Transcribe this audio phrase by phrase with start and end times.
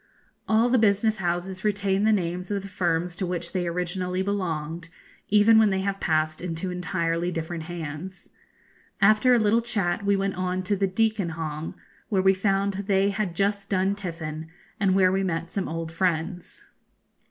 [0.47, 4.89] All the business houses retain the names of the firms to which they originally belonged,
[5.29, 8.31] even when they have passed into entirely different hands.
[8.99, 11.75] After a little chat we went on to the Deacon Hong,
[12.09, 14.47] where we found they had just done tiffin,
[14.79, 16.63] and where we met some old friends.